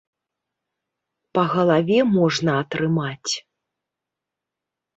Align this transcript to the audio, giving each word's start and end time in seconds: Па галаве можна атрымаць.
Па 1.39 1.43
галаве 1.51 1.99
можна 2.17 2.51
атрымаць. 2.63 3.33